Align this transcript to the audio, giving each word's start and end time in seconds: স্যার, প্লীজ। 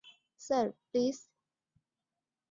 স্যার, 0.41 0.65
প্লীজ। 0.89 1.17